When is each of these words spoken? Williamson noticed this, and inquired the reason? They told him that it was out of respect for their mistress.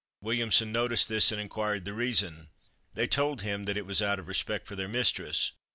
Williamson 0.19 0.71
noticed 0.71 1.09
this, 1.09 1.31
and 1.31 1.39
inquired 1.39 1.85
the 1.85 1.93
reason? 1.93 2.49
They 2.95 3.05
told 3.05 3.43
him 3.43 3.65
that 3.65 3.77
it 3.77 3.85
was 3.85 4.01
out 4.01 4.17
of 4.17 4.27
respect 4.27 4.65
for 4.65 4.75
their 4.75 4.89
mistress. 4.89 5.51